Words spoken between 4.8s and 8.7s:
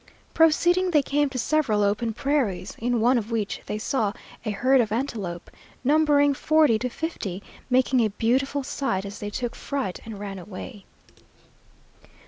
of antelope, numbering forty to fifty, making a beautiful